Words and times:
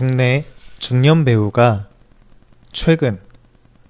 국내 0.00 0.46
중년 0.78 1.26
배우가 1.26 1.86
최근 2.72 3.20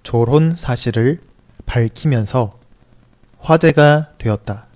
졸혼 0.02 0.56
사실을 0.56 1.20
밝히면서 1.66 2.58
화제가 3.38 4.14
되었다. 4.18 4.66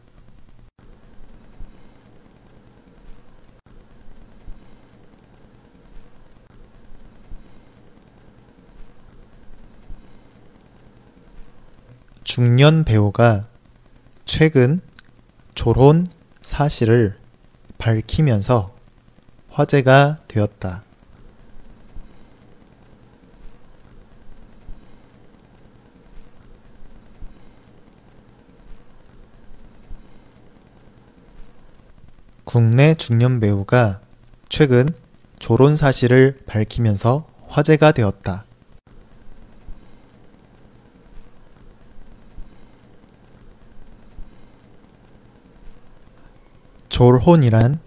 중년 12.22 12.84
배우가 12.84 13.48
최근 14.24 14.80
졸혼 15.56 16.06
사실을 16.42 17.18
밝히면서 17.78 18.72
화제가 19.50 20.18
되었다. 20.28 20.83
국내 32.54 32.94
중년 32.94 33.40
배우가 33.40 33.98
최근 34.48 34.88
졸혼 35.40 35.74
사실을 35.74 36.38
밝히면서 36.46 37.26
화제가 37.48 37.90
되었다. 37.90 38.44
졸혼이란 46.88 47.80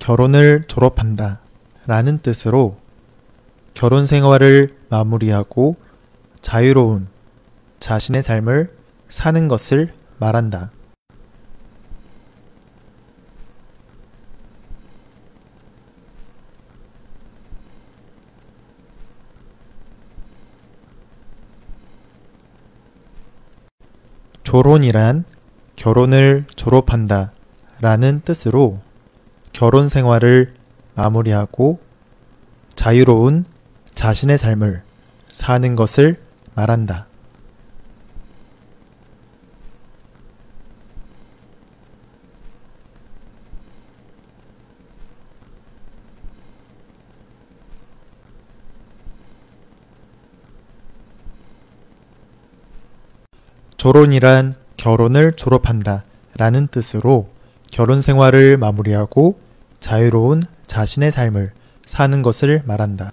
결혼을 0.00 0.64
졸업한다 0.66 1.40
라는 1.86 2.18
뜻으로 2.18 2.76
결혼 3.74 4.04
생활을 4.04 4.76
마무리하고 4.88 5.76
자유로운 6.40 7.06
자신의 7.78 8.24
삶을 8.24 8.76
사는 9.08 9.46
것을 9.46 9.94
말한다. 10.18 10.72
졸혼이란 24.48 25.24
결혼을 25.76 26.46
졸업한다 26.56 27.32
라는 27.82 28.22
뜻으로 28.24 28.80
결혼 29.52 29.88
생활을 29.88 30.54
마무리하고 30.94 31.78
자유로운 32.74 33.44
자신의 33.92 34.38
삶을 34.38 34.80
사는 35.26 35.76
것을 35.76 36.22
말한다. 36.54 37.07
졸혼이란 53.78 54.54
결혼을 54.76 55.34
졸업한다 55.34 56.02
라는 56.36 56.66
뜻으로 56.66 57.28
결혼 57.70 58.02
생활을 58.02 58.56
마무리하고 58.56 59.38
자유로운 59.78 60.42
자신의 60.66 61.12
삶을 61.12 61.52
사는 61.86 62.22
것을 62.22 62.62
말한다. 62.66 63.12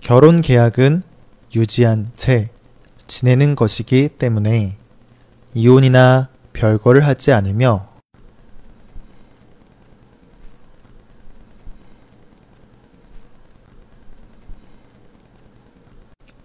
결혼 0.00 0.40
계약은 0.40 1.04
유지한 1.54 2.10
채 2.16 2.50
지내는 3.06 3.54
것이기 3.54 4.08
때문에 4.18 4.76
이혼이나 5.54 6.28
별거를 6.52 7.06
하지 7.06 7.32
않으며 7.32 7.93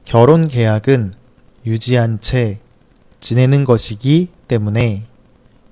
결혼 0.09 0.47
계약은 0.47 1.13
유지한 1.67 2.19
채 2.19 2.57
지내는 3.19 3.63
것이기 3.63 4.31
때문에 4.47 5.03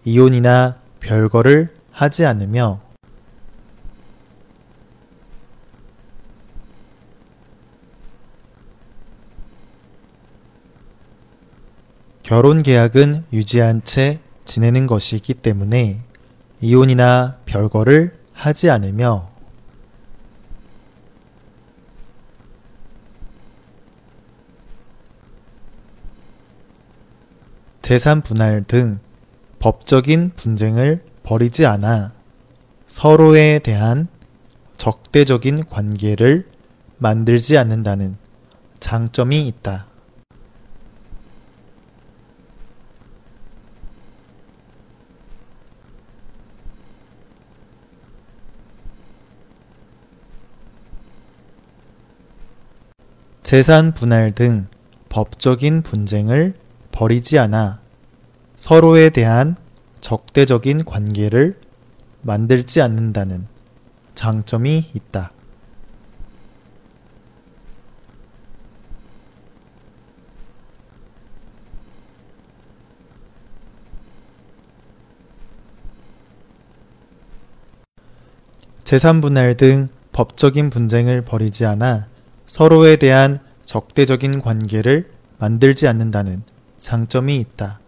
이혼이나 0.06 0.78
별거를 1.00 1.74
하지 1.90 2.24
않으며 2.24 2.80
결혼 12.22 12.62
계약은 12.62 13.24
유지한 13.34 13.82
채 13.84 14.20
지내는 14.46 14.86
것이기 14.86 15.34
때문에 15.34 15.98
이혼이나 16.62 17.38
별거를 17.48 18.16
하지 18.34 18.70
않으며 18.70 19.37
재산 27.88 28.20
분할 28.20 28.66
등 28.66 29.00
법적인 29.60 30.32
분쟁을 30.36 31.06
벌이지 31.24 31.66
않아 31.66 32.12
서로에 32.86 33.60
대한 33.60 34.10
적대적인 34.76 35.70
관계를 35.70 36.50
만들지 36.98 37.58
않는다는 37.58 38.18
장점이 38.82 39.48
있다. 39.48 39.86
재산 53.44 53.94
분할 53.94 54.34
등 54.34 54.68
법적인 55.08 55.84
분쟁을 55.84 56.67
벌이지 56.98 57.38
않아 57.38 57.80
서로에 58.56 59.12
대한 59.12 59.56
적대적인 60.02 60.84
관계를 60.84 61.60
만들지 62.24 62.82
않는다는 62.82 63.46
장점이 64.16 64.84
있다. 64.96 65.32
재산 78.84 79.22
분할 79.22 79.56
등 79.56 79.88
법적인 80.14 80.72
분쟁을 80.72 81.22
벌이지 81.22 81.64
않아 81.68 82.08
서로에 82.48 82.96
대한 82.96 83.40
적대적인 83.66 84.42
관계를 84.42 85.12
만들지 85.38 85.88
않는다는 85.88 86.57
장점이 86.78 87.38
있다. 87.38 87.80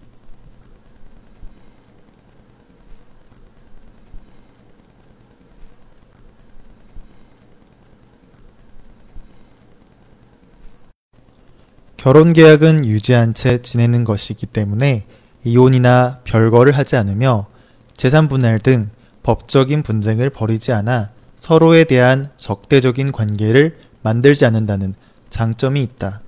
결혼 11.97 12.31
계약은 12.31 12.85
유지한 12.85 13.33
채 13.33 13.61
지내는 13.61 14.05
것이기 14.05 14.45
때문에 14.45 15.05
이혼이나 15.43 16.21
별거를 16.23 16.77
하지 16.77 16.95
않으며 16.95 17.47
재산 17.93 18.29
분할 18.29 18.59
등 18.59 18.89
법적인 19.23 19.83
분쟁을 19.83 20.29
벌이지 20.29 20.71
않아 20.71 21.11
서로에 21.35 21.83
대한 21.83 22.31
적대적인 22.37 23.11
관계를 23.11 23.77
만들지 24.01 24.45
않는다는 24.45 24.95
장점이 25.29 25.83
있다. 25.83 26.21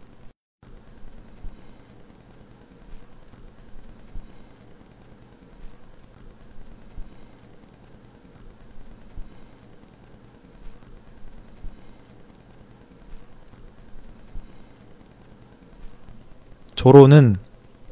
조로는 16.82 17.36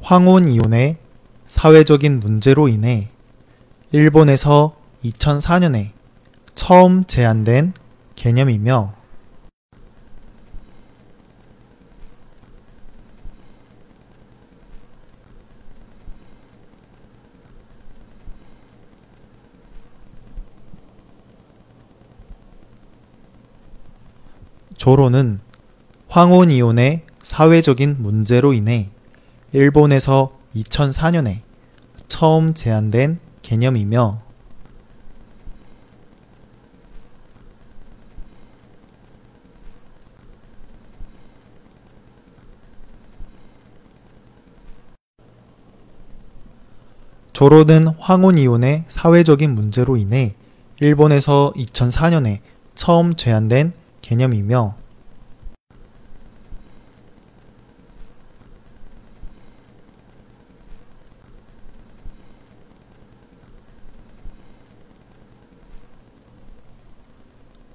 황혼 0.00 0.48
이혼의 0.48 0.96
사회적인 1.46 2.18
문제로 2.18 2.66
인해 2.66 3.08
일본에서 3.92 4.74
2004년에 5.04 5.90
처음 6.56 7.04
제안된 7.04 7.72
개념이며 8.16 8.92
조로는 24.76 25.38
황혼이혼의 26.08 27.04
사회적인 27.40 27.96
문제로 28.00 28.52
인해 28.52 28.90
일본에서 29.52 30.30
2004년에 30.54 31.38
처음 32.06 32.52
제안된 32.52 33.18
개념이며 33.40 34.20
조로는 47.32 47.86
황혼이혼의 47.98 48.84
사회적인 48.86 49.54
문제로 49.54 49.96
인해 49.96 50.34
일본에서 50.78 51.54
2004년에 51.56 52.40
처음 52.74 53.14
제안된 53.16 53.72
개념이며 54.02 54.76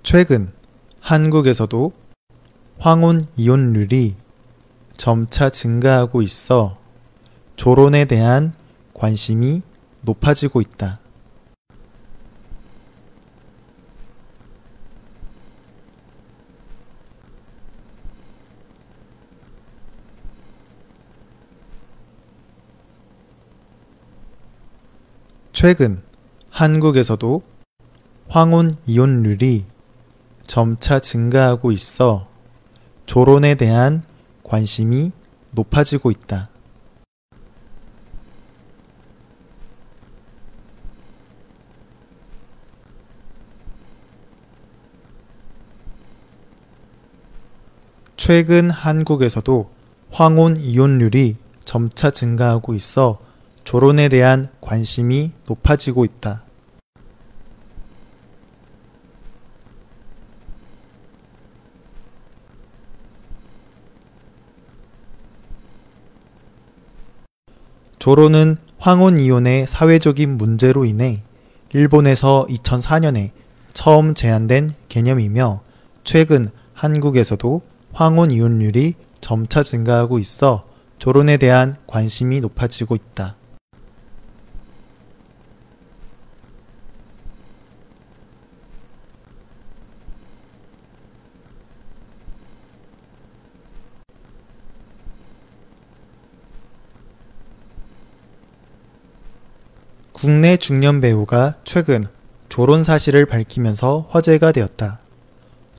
최근 0.05 0.51
한국에서도 0.99 1.91
황혼 2.77 3.19
이혼율이 3.37 4.15
점차 4.95 5.49
증가하고 5.49 6.21
있어 6.21 6.77
조론에 7.55 8.05
대한 8.05 8.53
관심이 8.93 9.63
높아지고 10.01 10.61
있다. 10.61 10.99
최근 25.51 26.03
한국에서도 26.51 27.41
황혼 28.27 28.69
이혼율이 28.85 29.65
점차 30.47 30.99
증가하고 30.99 31.71
있어 31.71 32.27
조론에 33.05 33.55
대한 33.55 34.03
관심이 34.43 35.11
높아지고 35.51 36.11
있다. 36.11 36.49
최근 48.15 48.71
한국에서도 48.71 49.69
황혼 50.09 50.57
이혼율이 50.57 51.35
점차 51.63 52.09
증가하고 52.09 52.73
있어 52.73 53.19
조론에 53.63 54.09
대한 54.09 54.49
관심이 54.61 55.31
높아지고 55.47 56.05
있다. 56.05 56.44
조론은 68.05 68.57
황혼 68.77 69.17
이혼의 69.17 69.65
사회적인 69.65 70.37
문제로 70.37 70.85
인해 70.85 71.23
일본에서 71.73 72.45
2004년에 72.47 73.31
처음 73.73 74.13
제안된 74.13 74.69
개념이며 74.89 75.61
최근 76.03 76.51
한국에서도 76.75 77.63
황혼 77.93 78.29
이혼율이 78.29 78.93
점차 79.21 79.63
증가하고 79.63 80.19
있어 80.19 80.67
조론에 80.99 81.37
대한 81.37 81.77
관심이 81.87 82.41
높아지고 82.41 82.93
있다. 82.93 83.37
국내 100.15 100.55
중년 100.55 101.01
배우가 101.01 101.55
최근 101.65 102.01
조론 102.47 102.83
사실을 102.83 103.25
밝히면서 103.25 104.07
화제가 104.11 104.53
되었다. 104.53 105.01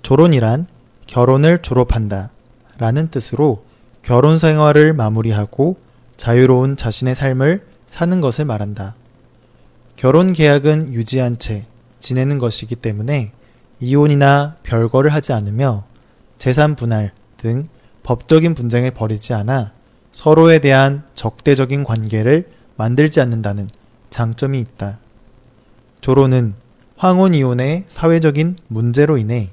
조론이란 0.02 0.66
결혼을 1.06 1.62
졸업한다 1.62 2.32
라는 2.76 3.08
뜻으로 3.10 3.64
결혼 4.02 4.36
생활을 4.36 4.92
마무리하고 4.92 5.78
자유로운 6.18 6.76
자신의 6.76 7.14
삶을 7.14 7.66
사는 7.86 8.20
것을 8.20 8.44
말한다. 8.44 8.94
결혼 9.96 10.34
계약은 10.34 10.92
유지한 10.92 11.38
채 11.38 11.64
지내는 11.98 12.36
것이기 12.36 12.76
때문에 12.76 13.32
이혼이나 13.80 14.56
별거를 14.64 15.14
하지 15.14 15.32
않으며 15.32 15.84
재산 16.36 16.76
분할 16.76 17.12
등 17.38 17.68
법적인 18.02 18.54
분쟁을 18.54 18.90
벌이지 18.90 19.32
않아 19.32 19.72
서로에 20.12 20.58
대한 20.58 21.04
적대적인 21.14 21.84
관계를 21.84 22.50
만들지 22.76 23.22
않는다는 23.22 23.66
장점이 24.10 24.60
있다. 24.60 24.98
조로는 26.00 26.54
황혼 26.96 27.34
이혼의 27.34 27.84
사회적인 27.88 28.56
문제로 28.68 29.18
인해 29.18 29.50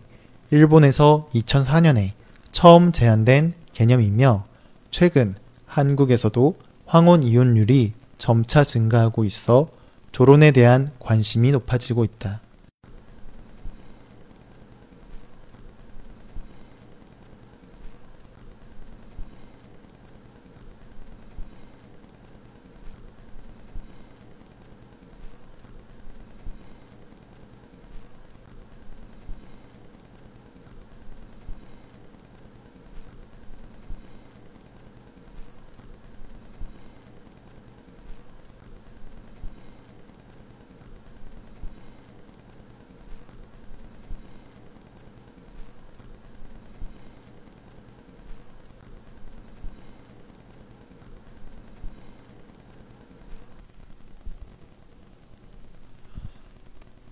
일본에서 0.51 1.27
2004년에 1.33 2.11
처음 2.51 2.91
제안된 2.91 3.53
개념이며 3.73 4.45
최근 4.91 5.35
한국에서도 5.65 6.55
황혼 6.85 7.23
이혼율이 7.23 7.93
점차 8.17 8.63
증가하고 8.63 9.23
있어 9.25 9.69
조론에 10.11 10.51
대한 10.51 10.87
관심이 10.99 11.51
높아지고 11.51 12.03
있다. 12.03 12.39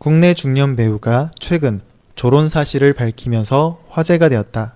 국내 0.01 0.33
중년 0.33 0.75
배우가 0.75 1.29
최근 1.37 1.79
조론 2.15 2.49
사실을 2.49 2.93
밝히면서 2.93 3.83
화제가 3.87 4.29
되었다. 4.29 4.73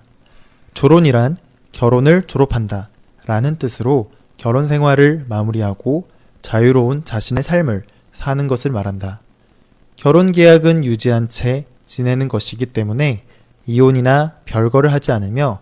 조론이란 0.76 1.38
결혼을 1.72 2.28
졸업한다 2.28 2.90
라는 3.26 3.56
뜻으로 3.56 4.12
결혼 4.38 4.66
생활을 4.66 5.26
마무리하고 5.28 6.08
자유로운 6.44 7.04
자신의 7.04 7.42
삶을 7.42 7.86
사는 8.14 8.46
것을 8.46 8.70
말한다. 8.70 9.22
결혼 9.96 10.32
계약은 10.32 10.86
유지한 10.86 11.28
채 11.28 11.66
지내는 11.88 12.28
것이기 12.28 12.68
때문에 12.68 13.24
이혼이나 13.66 14.36
별거를 14.46 14.94
하지 14.94 15.12
않으며 15.12 15.60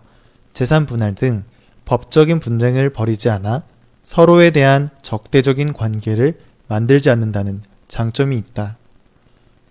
재산 0.52 0.84
분할 0.84 1.14
등 1.14 1.42
법적인 1.86 2.38
분쟁을 2.38 2.90
벌이지 2.90 3.30
않아 3.30 3.62
서로에 4.02 4.50
대한 4.50 4.90
적대적인 5.00 5.72
관계를 5.72 6.38
만들지 6.68 7.08
않는다는 7.08 7.62
장점이 7.88 8.36
있다. 8.36 8.76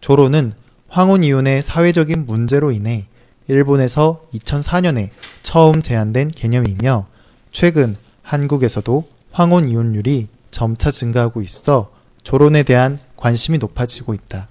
조로는 0.03 0.51
황혼 0.89 1.23
이혼의 1.23 1.61
사회적인 1.61 2.25
문제로 2.25 2.73
인해 2.73 3.07
일본에서 3.47 4.25
2004년에 4.33 5.11
처음 5.43 5.81
제안된 5.81 6.27
개념이며 6.27 7.07
최근 7.53 7.95
한국에서도 8.21 9.07
황혼 9.31 9.69
이혼율이 9.69 10.27
점차 10.51 10.91
증가하고 10.91 11.41
있어 11.41 11.89
조론에 12.21 12.63
대한 12.63 12.99
관심이 13.15 13.57
높아지고 13.59 14.13
있다. 14.13 14.49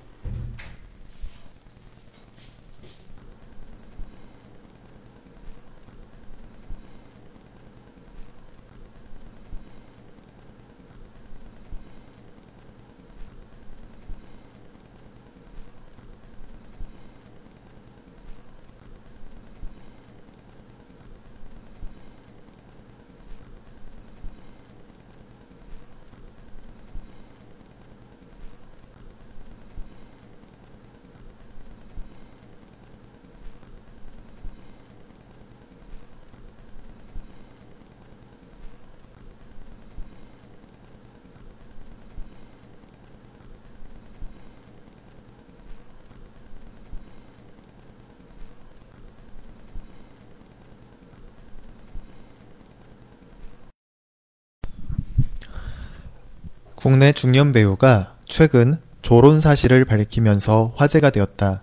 국내 56.83 57.13
중년 57.13 57.53
배우가 57.53 58.17
최근 58.27 58.75
조론 59.03 59.39
사실을 59.39 59.85
밝히면서 59.85 60.73
화제가 60.75 61.11
되었다. 61.11 61.63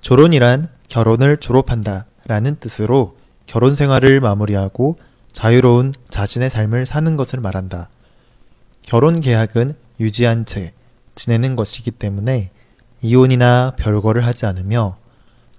조론이란 0.00 0.66
결혼을 0.88 1.36
졸업한다 1.36 2.06
라는 2.26 2.56
뜻으로 2.56 3.16
결혼 3.46 3.76
생활을 3.76 4.20
마무리하고 4.20 4.98
자유로운 5.30 5.94
자신의 6.08 6.50
삶을 6.50 6.86
사는 6.86 7.16
것을 7.16 7.38
말한다. 7.38 7.88
결혼 8.82 9.20
계약은 9.20 9.74
유지한 10.00 10.44
채 10.44 10.72
지내는 11.14 11.54
것이기 11.54 11.92
때문에 11.92 12.50
이혼이나 13.00 13.74
별거를 13.76 14.26
하지 14.26 14.46
않으며 14.46 14.96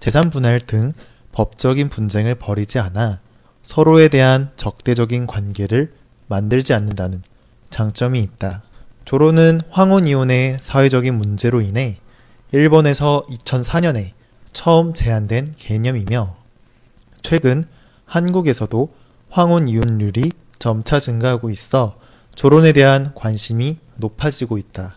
재산 0.01 0.29
분할 0.29 0.59
등 0.59 0.91
법적인 1.31 1.87
분쟁을 1.87 2.35
벌이지 2.35 2.79
않아 2.79 3.21
서로에 3.63 4.09
대한 4.09 4.51
적대적인 4.57 5.25
관계를 5.25 5.93
만들지 6.27 6.73
않는다는 6.73 7.23
장점이 7.69 8.19
있다. 8.19 8.63
조론은 9.09 9.61
황혼 9.71 10.05
이혼의 10.05 10.59
사회적인 10.61 11.15
문제로 11.15 11.61
인해 11.61 11.97
일본에서 12.51 13.25
2004년에 13.27 14.11
처음 14.53 14.93
제한된 14.93 15.47
개념이며 15.57 16.35
최근 17.23 17.63
한국에서도 18.05 18.93
황혼 19.31 19.67
이혼율이 19.67 20.31
점차 20.59 20.99
증가하고 20.99 21.49
있어 21.49 21.97
조론에 22.35 22.71
대한 22.71 23.11
관심이 23.15 23.79
높아지고 23.95 24.59
있다. 24.59 24.93